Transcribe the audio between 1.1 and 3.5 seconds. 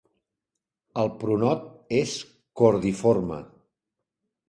pronot és cordiforme.